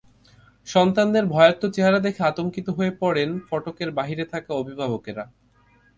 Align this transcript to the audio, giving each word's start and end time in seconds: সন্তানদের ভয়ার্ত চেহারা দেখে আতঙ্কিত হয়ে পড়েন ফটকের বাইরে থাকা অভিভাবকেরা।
সন্তানদের 0.67 1.25
ভয়ার্ত 1.25 1.61
চেহারা 1.75 1.99
দেখে 1.99 2.21
আতঙ্কিত 2.23 2.67
হয়ে 2.69 2.91
পড়েন 3.01 3.29
ফটকের 3.47 3.89
বাইরে 3.91 4.23
থাকা 4.25 4.51
অভিভাবকেরা। 4.53 5.23